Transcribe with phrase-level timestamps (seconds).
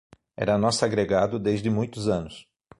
[0.35, 2.49] Era nosso agregado desde muitos anos